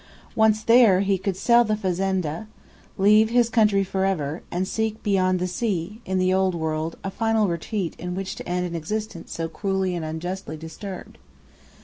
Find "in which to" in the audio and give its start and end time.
7.99-8.49